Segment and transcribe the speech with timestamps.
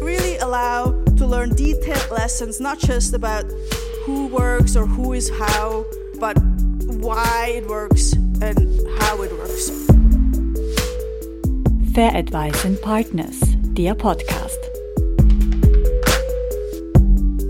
[0.00, 3.44] really allow to learn detailed lessons, not just about
[4.04, 5.84] who works or who is how,
[6.18, 6.36] but
[7.00, 8.58] why it works and
[9.00, 9.70] how it works.
[11.92, 13.40] FehrAdvice and Partners,
[13.74, 14.58] der Podcast.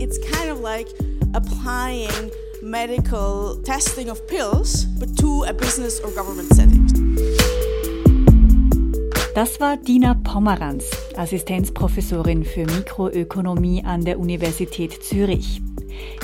[0.01, 0.89] It's kind of like
[1.35, 2.31] applying
[2.63, 6.87] medical testing of pills, but to a business or government setting.
[9.35, 10.85] Das war Dina Pomeranz,
[11.21, 15.61] Assistenzprofessorin für Mikroökonomie an der Universität Zürich.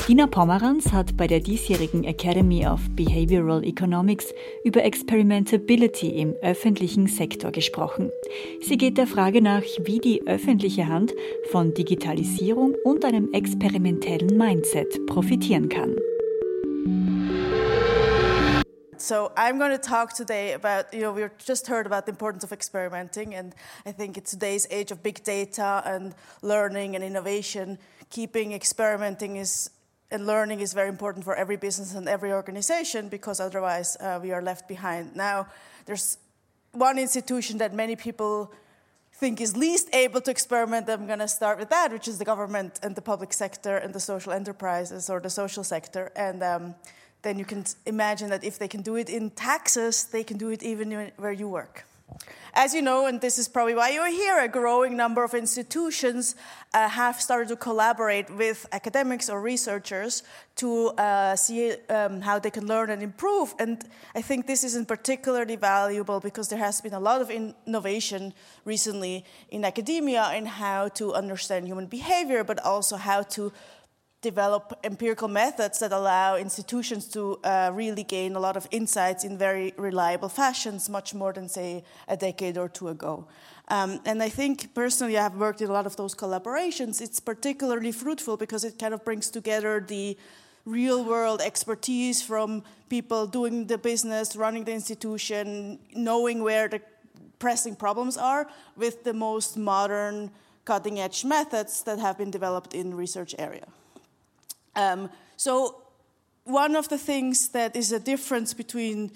[0.08, 4.32] Dina Pomeranz hat bei der diesjährigen Academy of Behavioral Economics
[4.64, 8.10] über Experimentability im öffentlichen Sektor gesprochen.
[8.62, 11.12] Sie geht der Frage nach, wie die öffentliche Hand
[11.50, 15.94] von Digitalisierung und einem experimentellen Mindset profitieren kann.
[19.06, 22.42] So I'm going to talk today about, you know, we just heard about the importance
[22.42, 23.54] of experimenting, and
[23.86, 27.78] I think in today's age of big data and learning and innovation,
[28.10, 29.70] keeping experimenting is
[30.10, 34.32] and learning is very important for every business and every organization because otherwise uh, we
[34.32, 35.14] are left behind.
[35.14, 35.46] Now,
[35.84, 36.18] there's
[36.72, 38.52] one institution that many people
[39.12, 40.90] think is least able to experiment.
[40.90, 43.94] I'm going to start with that, which is the government and the public sector and
[43.94, 46.10] the social enterprises or the social sector.
[46.16, 46.74] And um,
[47.26, 50.48] then you can imagine that if they can do it in taxes, they can do
[50.50, 51.84] it even where you work.
[52.54, 56.36] As you know, and this is probably why you're here, a growing number of institutions
[56.72, 60.22] uh, have started to collaborate with academics or researchers
[60.54, 63.54] to uh, see um, how they can learn and improve.
[63.58, 63.84] And
[64.14, 68.32] I think this isn't particularly valuable because there has been a lot of innovation
[68.64, 73.52] recently in academia in how to understand human behavior, but also how to
[74.30, 79.32] develop empirical methods that allow institutions to uh, really gain a lot of insights in
[79.38, 81.70] very reliable fashions, much more than, say,
[82.14, 83.14] a decade or two ago.
[83.76, 86.94] Um, and I think personally, I've worked in a lot of those collaborations.
[87.06, 90.16] It's particularly fruitful because it kind of brings together the
[90.64, 96.80] real world expertise from people doing the business, running the institution, knowing where the
[97.38, 98.44] pressing problems are,
[98.76, 100.30] with the most modern,
[100.64, 103.66] cutting edge methods that have been developed in research area.
[104.76, 105.82] Um, so
[106.44, 109.10] one of the things that is a difference between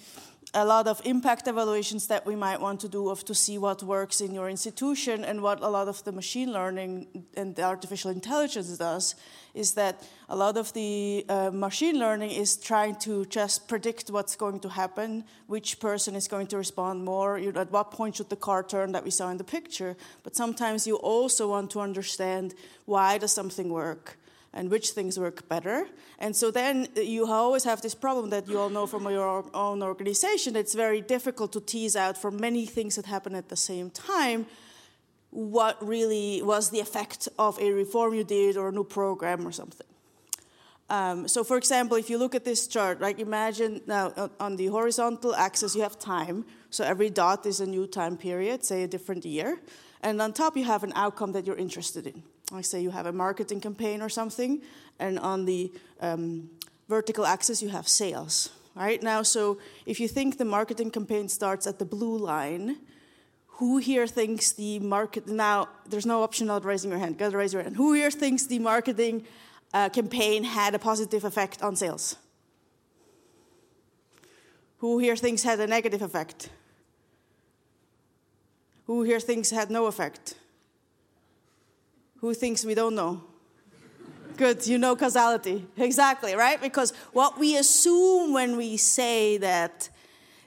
[0.52, 3.82] a lot of impact evaluations that we might want to do of to see what
[3.84, 7.06] works in your institution and what a lot of the machine learning
[7.36, 9.14] and the artificial intelligence does
[9.54, 14.34] is that a lot of the uh, machine learning is trying to just predict what's
[14.34, 18.16] going to happen which person is going to respond more you know, at what point
[18.16, 19.96] should the car turn that we saw in the picture.
[20.24, 22.54] But sometimes you also want to understand
[22.86, 24.18] why does something work
[24.52, 25.86] and which things work better.
[26.18, 29.82] And so then you always have this problem that you all know from your own
[29.82, 30.56] organization.
[30.56, 34.46] It's very difficult to tease out from many things that happen at the same time
[35.30, 39.52] what really was the effect of a reform you did or a new program or
[39.52, 39.86] something.
[40.88, 44.66] Um, so, for example, if you look at this chart, like imagine now on the
[44.66, 46.44] horizontal axis you have time.
[46.70, 49.60] So every dot is a new time period, say a different year.
[50.02, 53.06] And on top you have an outcome that you're interested in like say you have
[53.06, 54.60] a marketing campaign or something,
[54.98, 56.50] and on the um,
[56.88, 58.50] vertical axis you have sales.
[58.76, 62.76] Right now, so if you think the marketing campaign starts at the blue line,
[63.60, 65.68] who here thinks the market now?
[65.86, 67.18] There's no option of raising your hand.
[67.18, 67.76] Gotta raise your hand.
[67.76, 69.26] Who here thinks the marketing
[69.74, 72.16] uh, campaign had a positive effect on sales?
[74.78, 76.48] Who here thinks had a negative effect?
[78.86, 80.36] Who here thinks had no effect?
[82.20, 83.22] Who thinks we don't know?
[84.36, 85.66] Good, you know causality.
[85.76, 86.60] Exactly, right?
[86.60, 89.88] Because what we assume when we say that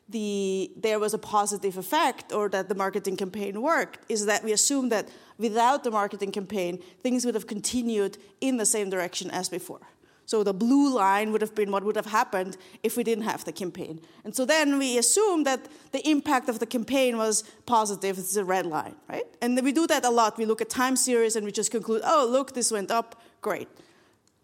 [0.09, 4.51] the, there was a positive effect or that the marketing campaign worked is that we
[4.51, 9.49] assume that without the marketing campaign, things would have continued in the same direction as
[9.49, 9.81] before.
[10.25, 13.43] So the blue line would have been what would have happened if we didn't have
[13.43, 13.99] the campaign.
[14.23, 18.45] And so then we assume that the impact of the campaign was positive, it's a
[18.45, 19.25] red line, right?
[19.41, 20.37] And we do that a lot.
[20.37, 23.67] We look at time series and we just conclude, oh, look, this went up, great.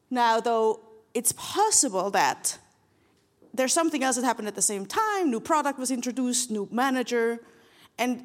[0.10, 0.82] Now, though,
[1.14, 2.58] it's possible that
[3.54, 7.40] there's something else that happened at the same time, new product was introduced, new manager,
[7.98, 8.24] and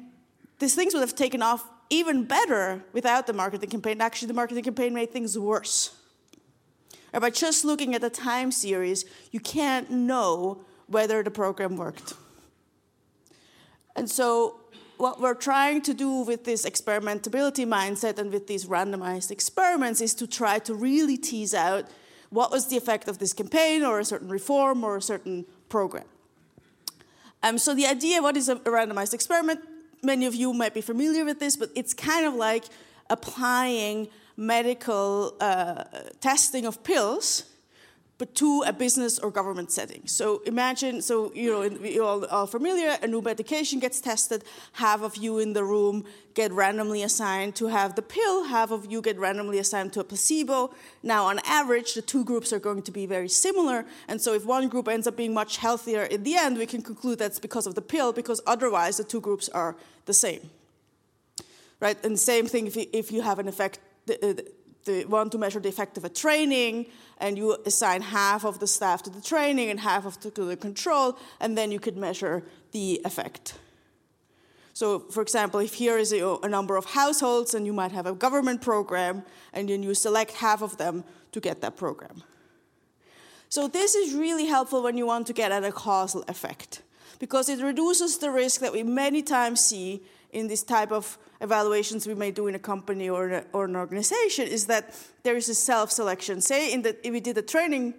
[0.59, 4.01] these things would have taken off even better without the marketing campaign.
[4.01, 5.95] Actually, the marketing campaign made things worse
[7.13, 12.13] or by just looking at the time series, you can't know whether the program worked.
[13.95, 14.59] And so,
[14.97, 20.13] what we're trying to do with this experimentability mindset and with these randomized experiments is
[20.15, 21.85] to try to really tease out
[22.29, 26.05] what was the effect of this campaign or a certain reform or a certain program.
[27.43, 29.61] Um, so, the idea what is a randomized experiment?
[30.03, 32.65] Many of you might be familiar with this, but it's kind of like
[33.09, 35.83] applying medical uh,
[36.19, 37.43] testing of pills
[38.17, 40.01] but to a business or government setting.
[40.05, 44.43] So imagine, so you know, you all are familiar, a new medication gets tested,
[44.73, 48.89] half of you in the room get randomly assigned to have the pill, half of
[48.89, 50.73] you get randomly assigned to a placebo.
[51.03, 54.45] Now, on average, the two groups are going to be very similar, and so if
[54.45, 57.67] one group ends up being much healthier in the end, we can conclude that's because
[57.67, 60.49] of the pill, because otherwise the two groups are the same.
[61.81, 63.79] Right, and same thing if you, if you have an effect,
[64.09, 64.51] Uh, the,
[64.85, 66.85] the, want to measure the effect of a training,
[67.17, 70.45] and you assign half of the staff to the training and half of the, to
[70.45, 73.55] the control, and then you could measure the effect.
[74.73, 78.05] So, for example, if here is a, a, number of households, and you might have
[78.05, 79.23] a government program,
[79.53, 82.23] and then you select half of them to get that program.
[83.47, 86.81] So, this is really helpful when you want to get at a causal effect,
[87.19, 92.07] because it reduces the risk that we many times see in this type of evaluations
[92.07, 95.55] we may do in a company or, or an organization is that there is a
[95.55, 96.41] self-selection.
[96.41, 97.93] Say in we did a training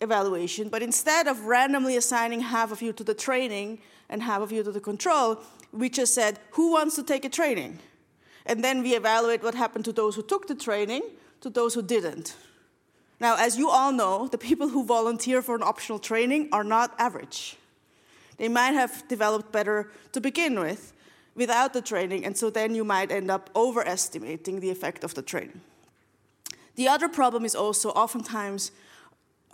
[0.00, 3.78] evaluation, but instead of randomly assigning half of you to the training
[4.08, 5.38] and half of you to the control,
[5.72, 7.78] we just said, who wants to take a training?
[8.44, 11.02] And then we evaluate what happened to those who took the training,
[11.40, 12.36] to those who didn't.
[13.20, 16.92] Now, as you all know, the people who volunteer for an optional training are not
[16.98, 17.56] average.
[18.36, 20.92] They might have developed better to begin with,
[21.34, 25.22] without the training, and so then you might end up overestimating the effect of the
[25.22, 25.60] training.
[26.74, 28.72] The other problem is also oftentimes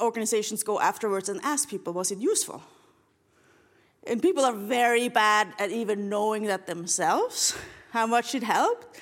[0.00, 2.62] organizations go afterwards and ask people, was it useful?
[4.06, 7.56] And people are very bad at even knowing that themselves,
[7.90, 9.00] how much it helped.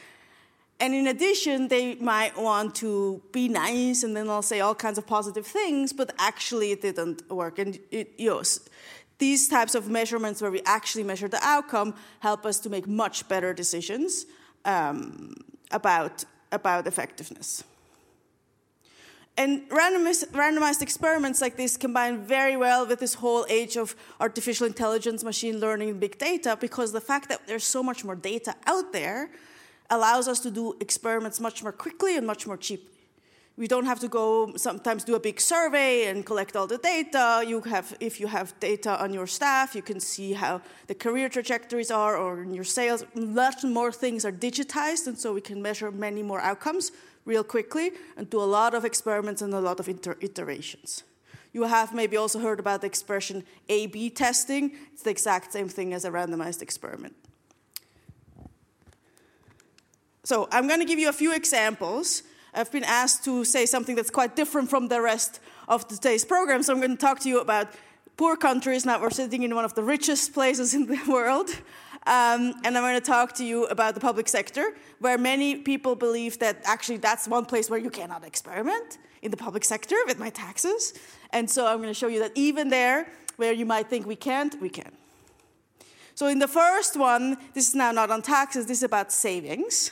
[0.78, 4.98] And in addition, they might want to be nice and then they'll say all kinds
[4.98, 7.58] of positive things, but actually it didn't work.
[7.58, 8.42] And it, you know,
[9.18, 13.28] these types of measurements, where we actually measure the outcome, help us to make much
[13.28, 14.26] better decisions
[14.64, 15.34] um,
[15.70, 17.64] about, about effectiveness.
[19.38, 24.66] And randomized, randomized, experiments like this combine very well with this whole age of artificial
[24.66, 28.54] intelligence, machine learning, and big data, because the fact that there's so much more data
[28.66, 29.30] out there
[29.90, 32.95] allows us to do experiments much more quickly and much more cheaply.
[33.58, 37.42] We don't have to go sometimes do a big survey and collect all the data.
[37.46, 41.30] You have, if you have data on your staff, you can see how the career
[41.30, 43.02] trajectories are or in your sales.
[43.14, 46.92] Lots more things are digitized, and so we can measure many more outcomes
[47.24, 51.04] real quickly and do a lot of experiments and a lot of iterations.
[51.54, 54.72] You have maybe also heard about the expression A B testing.
[54.92, 57.16] It's the exact same thing as a randomized experiment.
[60.24, 62.22] So, I'm going to give you a few examples
[62.56, 66.62] I've been asked to say something that's quite different from the rest of today's program.
[66.62, 67.68] So I'm going to talk to you about
[68.16, 68.86] poor countries.
[68.86, 71.50] Now we're sitting in one of the richest places in the world.
[72.06, 75.94] Um, and I'm going to talk to you about the public sector, where many people
[75.96, 80.18] believe that actually that's one place where you cannot experiment in the public sector with
[80.18, 80.94] my taxes.
[81.30, 84.16] And so I'm going to show you that even there, where you might think we
[84.16, 84.92] can't, we can.
[86.14, 89.90] So in the first one, this is now not on taxes, this is about savings.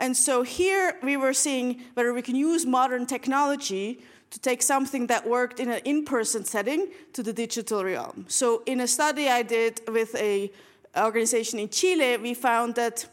[0.00, 4.00] And so here we were seeing whether we can use modern technology
[4.30, 8.24] to take something that worked in an in-person setting to the digital realm.
[8.28, 10.50] So in a study I did with a
[10.96, 13.06] organization in Chile, we found that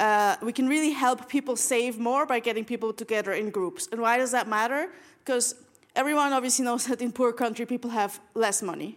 [0.00, 3.88] uh, we can really help people save more by getting people together in groups.
[3.92, 4.88] And why does that matter?
[5.24, 5.54] Because
[5.94, 8.96] everyone obviously knows that in poor country people have less money.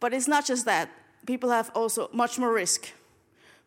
[0.00, 0.90] But it's not just that.
[1.26, 2.92] People have also much more risk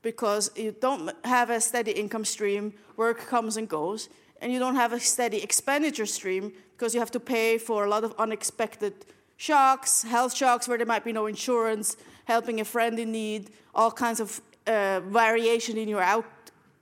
[0.01, 4.09] because you don't have a steady income stream, work comes and goes,
[4.41, 7.89] and you don't have a steady expenditure stream because you have to pay for a
[7.89, 8.93] lot of unexpected
[9.37, 13.91] shocks, health shocks where there might be no insurance, helping a friend in need, all
[13.91, 16.25] kinds of uh, variation in your out,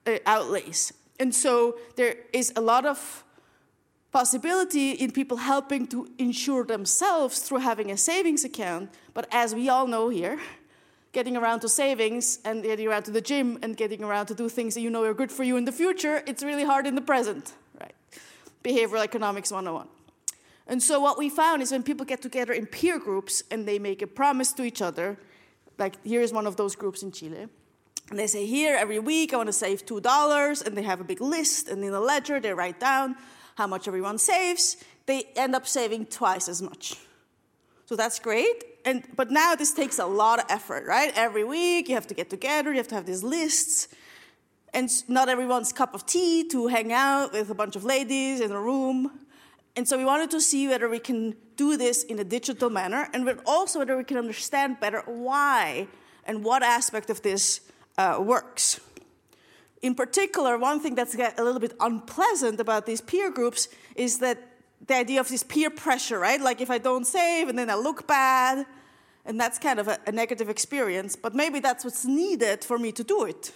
[0.06, 0.94] uh, outlays.
[1.20, 3.24] And so there is a lot of
[4.12, 8.90] possibility in people helping to insure themselves through having a savings account.
[9.14, 10.40] But as we all know here,
[11.12, 14.50] getting around to savings and getting around to the gym and getting around to do
[14.50, 16.96] things that you know are good for you in the future, it's really hard in
[16.96, 17.96] the present, right?
[18.64, 19.88] Behavioral economics 101.
[20.68, 23.80] And so what we found is when people get together in peer groups and they
[23.80, 25.18] make a promise to each other,
[25.80, 27.48] like here's one of those groups in Chile,
[28.10, 31.04] and they say, here, every week I want to save $2, and they have a
[31.04, 33.16] big list, and in a ledger they write down
[33.56, 34.78] how much everyone saves.
[35.06, 36.98] They end up saving twice as much.
[37.86, 41.12] So that's great, and but now this takes a lot of effort, right?
[41.16, 43.88] Every week you have to get together, you have to have these lists,
[44.74, 48.52] and not everyone's cup of tea to hang out with a bunch of ladies in
[48.52, 49.20] a room.
[49.76, 53.08] And so we wanted to see whether we can do this in a digital manner,
[53.14, 55.88] and also whether we can understand better why
[56.26, 57.62] and what aspect of this
[57.98, 58.80] uh, works.
[59.82, 64.49] In particular, one thing that's a little bit unpleasant about these peer groups is that
[64.86, 66.42] the idea of this peer pressure, right?
[66.42, 68.66] Like if I don't save and then I look bad,
[69.26, 72.92] and that's kind of a, a negative experience, but maybe that's what's needed for me
[72.94, 73.52] to do it.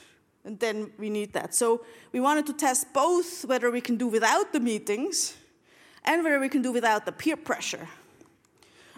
[0.46, 1.56] And then we need that.
[1.56, 5.36] So we wanted to test both whether we can do without the meetings
[6.03, 7.88] and whether we can do without the peer pressure.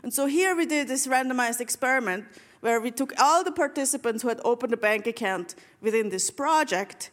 [0.02, 2.26] And so here we did this randomized experiment
[2.62, 7.12] where we took all the participants who had opened a bank account within this project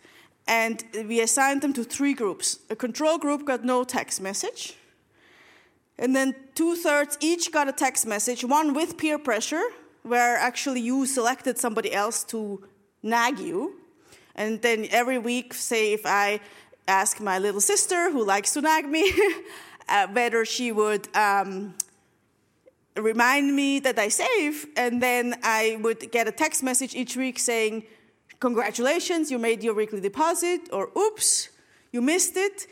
[0.48, 2.58] and we assigned them to three groups.
[2.70, 4.74] A control group got no text message,
[5.98, 9.62] and then two thirds each got a text message, one with peer pressure,
[10.02, 12.64] where actually you selected somebody else to
[13.02, 13.78] nag you.
[14.34, 16.40] And then every week, say if I
[16.88, 19.12] ask my little sister who likes to nag me
[19.88, 21.74] uh, whether she would um,
[22.96, 27.38] remind me that I save, and then I would get a text message each week
[27.38, 27.84] saying,
[28.40, 31.50] Congratulations, you made your weekly deposit, or oops,
[31.92, 32.66] you missed it.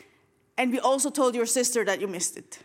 [0.59, 2.59] And we also told your sister that you missed it.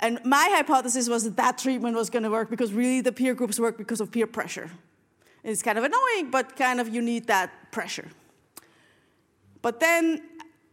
[0.00, 3.34] And my hypothesis was that that treatment was going to work because really the peer
[3.34, 4.70] groups work because of peer pressure.
[5.42, 8.08] It's kind of annoying, but kind of you need that pressure.
[9.62, 10.22] But then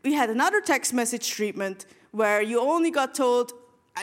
[0.03, 3.53] we had another text message treatment where you only got told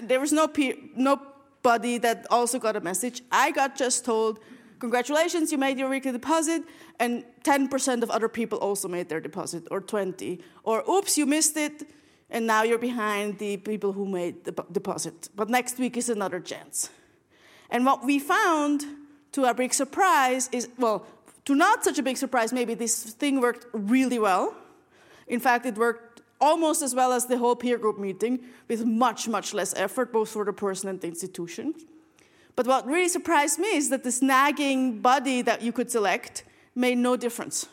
[0.02, 3.22] there was no peer, nobody that also got a message.
[3.30, 4.40] I got just told,
[4.80, 6.62] congratulations, you made your weekly deposit,
[6.98, 10.40] and 10% of other people also made their deposit, or 20.
[10.64, 11.88] Or oops, you missed it,
[12.32, 15.28] and now you're behind the people who made the deposit.
[15.36, 16.88] But next week is another chance.
[17.70, 18.84] And what we found,
[19.32, 21.06] to our big surprise, is well,
[21.44, 24.54] to not such a big surprise, maybe this thing worked really well.
[25.28, 29.28] In fact, it worked almost as well as the whole peer group meeting with much,
[29.28, 31.74] much less effort, both for the person and the institution.
[32.56, 36.98] But what really surprised me is that this nagging body that you could select made
[36.98, 37.66] no difference.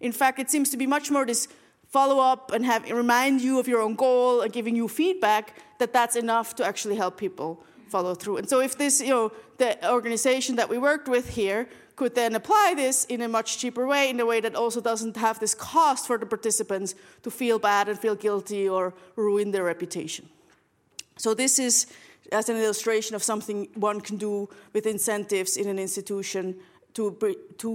[0.00, 1.48] In fact, it seems to be much more this
[1.96, 5.44] follow up and have remind you of your own goal and giving you feedback
[5.78, 7.50] that that's enough to actually help people
[7.94, 8.36] follow through.
[8.40, 12.34] And so if this, you know, the organization that we worked with here could then
[12.34, 15.54] apply this in a much cheaper way, in a way that also doesn't have this
[15.54, 20.28] cost for the participants to feel bad and feel guilty or ruin their reputation.
[21.16, 21.86] So this is
[22.32, 26.56] as an illustration of something one can do with incentives in an institution
[26.94, 27.16] to,
[27.58, 27.68] to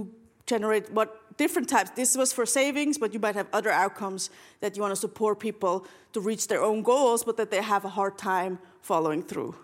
[0.44, 1.90] generate what different types.
[2.02, 4.28] This was for savings, but you might have other outcomes
[4.62, 7.82] that you want to support people to reach their own goals, but that they have
[7.86, 9.54] a hard time following through.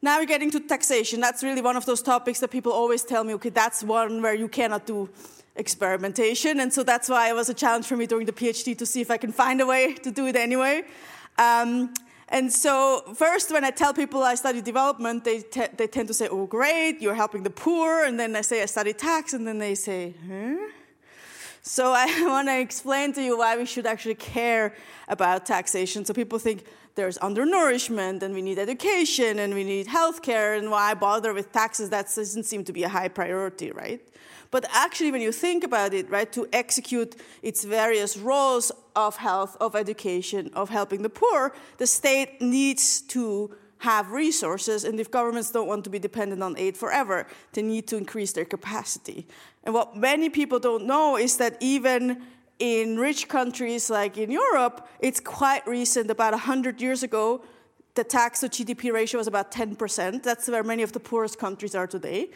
[0.00, 1.18] Now we're getting to taxation.
[1.26, 4.36] That's really one of those topics that people always tell me, okay, that's one where
[4.42, 5.08] you cannot do
[5.56, 6.60] experimentation.
[6.60, 9.00] And so that's why it was a challenge for me during the PhD to see
[9.00, 10.84] if I can find a way to do it anyway.
[11.36, 11.92] Um,
[12.28, 15.44] and so, first, when I tell people I study development, they,
[15.76, 18.04] they tend to say, Oh, great, you're helping the poor.
[18.04, 19.34] And then I say, I study tax.
[19.34, 20.70] And then they say, Huh?
[21.62, 24.74] So, I want to explain to you why we should actually care
[25.06, 26.04] about taxation.
[26.04, 26.64] So, people think
[26.94, 31.90] there's undernourishment, and we need education, and we need healthcare, and why bother with taxes?
[31.90, 34.00] That doesn't seem to be a high priority, right?
[34.54, 39.56] But actually, when you think about it, right, to execute its various roles of health,
[39.60, 45.50] of education, of helping the poor, the state needs to have resources, and if governments
[45.50, 49.26] don't want to be dependent on aid forever, they need to increase their capacity.
[49.64, 52.22] And what many people don't know is that even
[52.60, 57.42] in rich countries like in Europe, it's quite recent, about 100 years ago,
[57.96, 60.22] the tax to GDP ratio was about 10%.
[60.22, 62.30] That's where many of the poorest countries are today.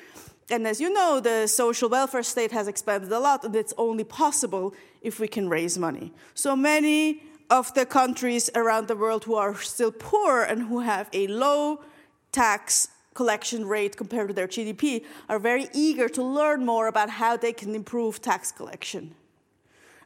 [0.51, 4.05] And as you know, the social welfare state has expanded a lot, and it's only
[4.05, 6.13] possible if we can raise money.
[6.35, 11.09] So many of the countries around the world who are still poor and who have
[11.13, 11.81] a low
[12.33, 17.37] tax collection rate compared to their GDP are very eager to learn more about how
[17.37, 19.15] they can improve tax collection.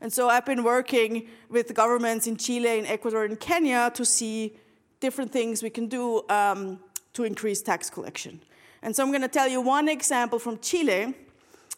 [0.01, 4.57] And so I've been working with governments in Chile, in Ecuador, and Kenya to see
[4.99, 6.81] different things we can do um,
[7.13, 8.41] to increase tax collection.
[8.83, 11.15] And so I'm going to tell you one example from Chile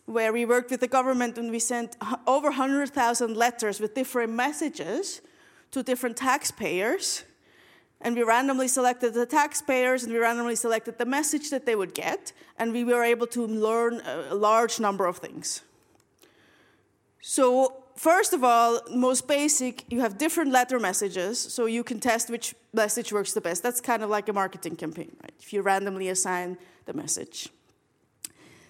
[0.06, 1.96] where we worked with the government and we sent
[2.26, 5.20] over 100,000 letters with different messages
[5.70, 7.24] to different taxpayers.
[8.00, 11.94] And we randomly selected the taxpayers and we randomly selected the message that they would
[11.94, 12.32] get.
[12.58, 15.62] And we were able to learn a large number of things.
[17.20, 22.28] So, first of all, most basic, you have different letter messages, so you can test
[22.28, 23.62] which message works the best.
[23.62, 25.32] That's kind of like a marketing campaign, right?
[25.40, 27.48] If you randomly assign the message.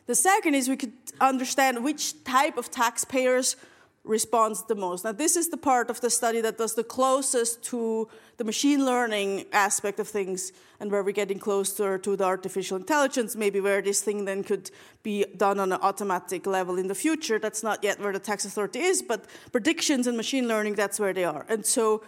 [0.07, 3.57] The second is we could understand which type of taxpayers
[4.05, 5.03] responds the most.
[5.05, 8.07] Now, this is the part of the study that does the closest to
[8.37, 13.35] the machine learning aspect of things and where we're getting closer to the artificial intelligence,
[13.35, 14.71] maybe where this thing then could
[15.03, 17.39] be done on an automatic level in the future.
[17.39, 21.15] That's not yet where the tax authority is, but predictions and machine learning, that's where
[21.15, 21.47] they are.
[21.49, 22.03] And so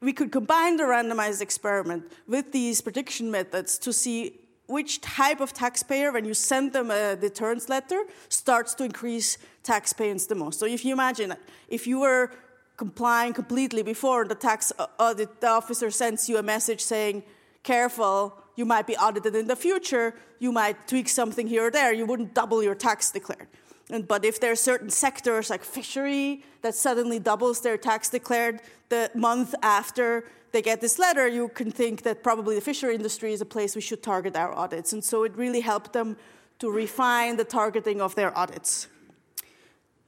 [0.00, 5.52] we could combine the randomized experiment with these prediction methods to see which type of
[5.52, 10.34] taxpayer, when you send them uh, a deterrence letter, starts to increase tax payments the
[10.34, 10.58] most.
[10.58, 11.34] So if you imagine,
[11.68, 12.32] if you were
[12.76, 17.22] complying completely before the tax uh, uh, audit, the officer sends you a message saying,
[17.62, 21.92] careful, you might be audited in the future, you might tweak something here or there,
[21.92, 23.48] you wouldn't double your tax declared.
[23.90, 28.60] And, but if there are certain sectors like fishery that suddenly doubles their tax declared
[28.88, 30.24] the month after
[30.56, 33.76] they get this letter, you can think that probably the fishery industry is a place
[33.76, 34.94] we should target our audits.
[34.94, 36.16] And so it really helped them
[36.60, 38.88] to refine the targeting of their audits.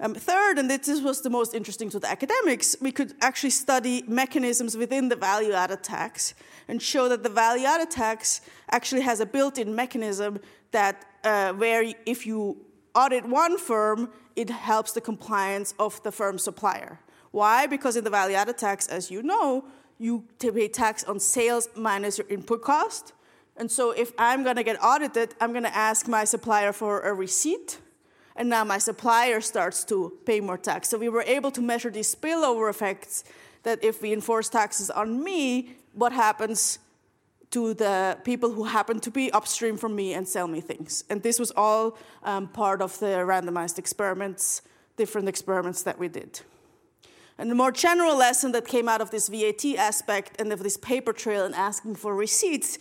[0.00, 4.05] Um, third, and this was the most interesting to the academics, we could actually study
[4.09, 6.33] mechanisms within the value added tax
[6.67, 8.40] and show that the value added tax
[8.71, 10.40] actually has a built in mechanism
[10.71, 12.57] that uh, where if you
[12.95, 17.00] audit one firm, it helps the compliance of the firm supplier.
[17.33, 17.67] Why?
[17.67, 19.64] Because in the value added tax, as you know,
[19.99, 23.12] you pay tax on sales minus your input cost.
[23.57, 27.00] And so if I'm going to get audited, I'm going to ask my supplier for
[27.00, 27.78] a receipt.
[28.37, 30.88] And now my supplier starts to pay more tax.
[30.88, 33.25] So we were able to measure these spillover effects
[33.64, 36.78] that if we enforce taxes on me, what happens
[37.50, 41.02] to the people who happen to be upstream from me and sell me things.
[41.11, 44.62] And this was all um, part of the randomized experiments,
[44.97, 46.40] different experiments that we did.
[47.38, 50.76] And the more general lesson that came out of this VAT aspect and of this
[50.76, 52.78] paper trail and asking for receipts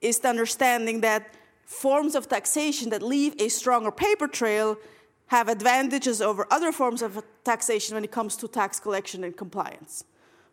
[0.00, 1.34] is the understanding that
[1.66, 4.78] forms of taxation that leave a stronger paper trail
[5.26, 10.04] have advantages over other forms of taxation when it comes to tax collection and compliance.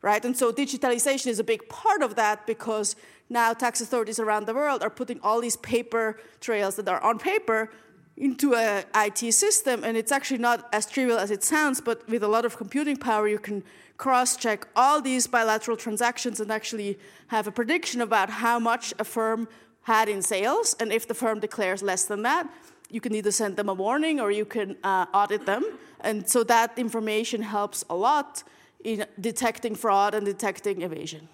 [0.02, 0.24] Right?
[0.24, 2.98] And so digitalization is a big part of that because
[3.30, 7.18] now tax authorities around the world are putting all these paper trails that are on
[7.18, 7.72] paper
[8.18, 12.24] into an IT system, and it's actually not as trivial as it sounds, but with
[12.24, 13.64] a lot of computing power, you can
[13.98, 19.04] cross check all these bilateral transactions and actually have a prediction about how much a
[19.04, 19.48] firm
[19.84, 20.76] had in sales.
[20.80, 22.50] And if the firm declares less than that,
[22.90, 25.64] you can either send them a warning or you can uh, audit them.
[26.02, 28.44] And so that information helps a lot
[28.84, 31.28] in detecting fraud and detecting evasion.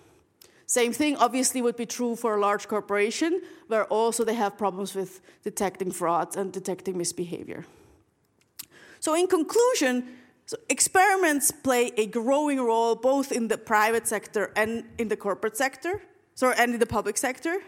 [0.71, 4.95] Same thing obviously would be true for a large corporation, where also they have problems
[4.95, 7.65] with detecting fraud and detecting misbehavior.
[9.01, 10.07] So, in conclusion,
[10.45, 15.57] so experiments play a growing role both in the private sector and in the corporate
[15.57, 16.03] sector,
[16.41, 17.60] and in the public sector.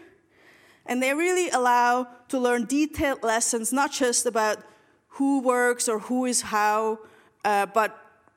[0.86, 4.56] And they really allow to learn detailed lessons, not just about
[5.18, 7.00] who works or who is how,
[7.44, 7.90] uh, but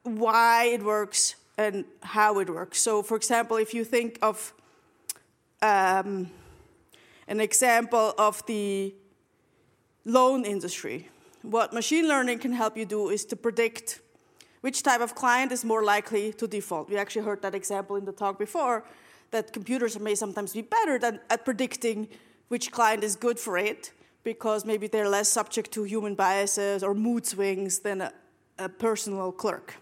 [0.04, 2.80] why it works and how it works.
[2.80, 4.54] So, for example, if you think of
[5.62, 6.30] um,
[7.28, 8.94] an example of the
[10.06, 11.10] loan industry.
[11.42, 14.00] What machine learning can help you do is to predict
[14.62, 16.90] which type of client is more likely to default.
[16.90, 18.84] We actually heard that example in the talk before
[19.32, 22.08] that computers may sometimes be better than at predicting
[22.48, 23.92] which client is good for it
[24.24, 28.14] because maybe they're less subject to human biases or mood swings than a,
[28.58, 29.76] a personal clerk.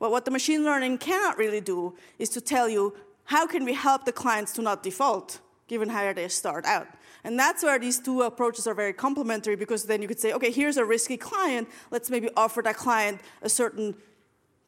[0.00, 3.74] Well, what the machine learning cannot really do is to tell you how can we
[3.74, 6.88] help the clients to not default, given how they start out?
[7.22, 10.50] And that's where these two approaches are very complementary because then you could say, okay,
[10.50, 11.68] here's a risky client.
[11.90, 13.94] Let's maybe offer that client a certain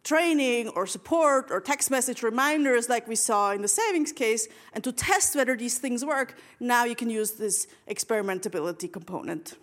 [0.04, 4.48] training or support or text message reminders like we saw in the savings case.
[4.74, 9.54] And to test whether these things work, now you can use this experimentability component.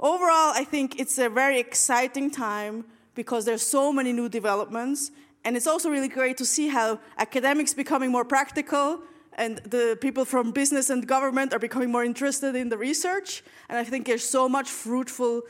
[0.00, 5.10] Overall, I think it's a very exciting time because there's so many new developments
[5.44, 9.02] and it's also really great to see how academics becoming more practical
[9.34, 13.42] and the people from business and government are becoming more interested in the research.
[13.68, 15.42] And I think there's so much fruitful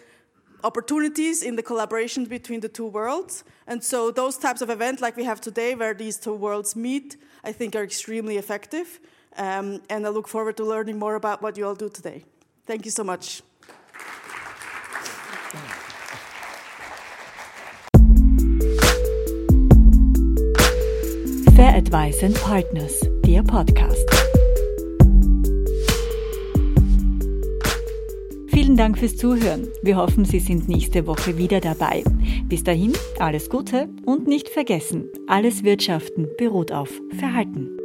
[0.64, 3.42] opportunities in the collaboration between the two worlds.
[3.66, 7.16] And so those types of events like we have today where these two worlds meet,
[7.42, 9.00] I think are extremely effective.
[9.36, 12.24] Um, and I look forward to learning more about what you all do today.
[12.66, 13.42] Thank you so much.
[21.82, 24.08] Advice and Partners, der Podcast.
[28.46, 29.66] Vielen Dank fürs Zuhören.
[29.82, 32.04] Wir hoffen, Sie sind nächste Woche wieder dabei.
[32.44, 37.81] Bis dahin, alles Gute und nicht vergessen, alles Wirtschaften beruht auf Verhalten.